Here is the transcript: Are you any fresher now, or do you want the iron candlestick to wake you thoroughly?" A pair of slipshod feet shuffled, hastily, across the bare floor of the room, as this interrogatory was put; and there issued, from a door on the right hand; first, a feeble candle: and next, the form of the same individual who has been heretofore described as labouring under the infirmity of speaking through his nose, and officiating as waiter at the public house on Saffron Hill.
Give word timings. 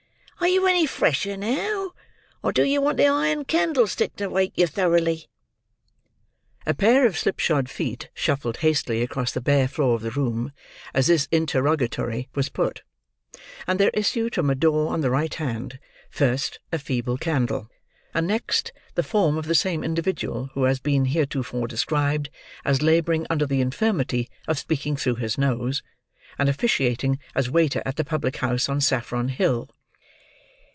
Are 0.43 0.47
you 0.47 0.65
any 0.65 0.87
fresher 0.87 1.37
now, 1.37 1.91
or 2.41 2.51
do 2.51 2.63
you 2.63 2.81
want 2.81 2.97
the 2.97 3.05
iron 3.05 3.45
candlestick 3.45 4.15
to 4.15 4.27
wake 4.27 4.53
you 4.55 4.65
thoroughly?" 4.65 5.29
A 6.65 6.73
pair 6.73 7.05
of 7.05 7.15
slipshod 7.15 7.69
feet 7.69 8.09
shuffled, 8.15 8.57
hastily, 8.57 9.03
across 9.03 9.31
the 9.31 9.39
bare 9.39 9.67
floor 9.67 9.93
of 9.93 10.01
the 10.01 10.09
room, 10.09 10.51
as 10.95 11.05
this 11.05 11.27
interrogatory 11.31 12.27
was 12.33 12.49
put; 12.49 12.81
and 13.67 13.79
there 13.79 13.91
issued, 13.93 14.33
from 14.33 14.49
a 14.49 14.55
door 14.55 14.91
on 14.91 15.01
the 15.01 15.11
right 15.11 15.33
hand; 15.35 15.77
first, 16.09 16.57
a 16.71 16.79
feeble 16.79 17.17
candle: 17.19 17.69
and 18.11 18.25
next, 18.25 18.73
the 18.95 19.03
form 19.03 19.37
of 19.37 19.45
the 19.45 19.53
same 19.55 19.83
individual 19.83 20.49
who 20.55 20.63
has 20.63 20.79
been 20.79 21.05
heretofore 21.05 21.67
described 21.67 22.31
as 22.65 22.81
labouring 22.81 23.27
under 23.29 23.45
the 23.45 23.61
infirmity 23.61 24.27
of 24.47 24.57
speaking 24.57 24.97
through 24.97 25.15
his 25.15 25.37
nose, 25.37 25.83
and 26.39 26.49
officiating 26.49 27.19
as 27.35 27.47
waiter 27.51 27.83
at 27.85 27.95
the 27.95 28.03
public 28.03 28.37
house 28.37 28.67
on 28.67 28.81
Saffron 28.81 29.27
Hill. 29.29 29.69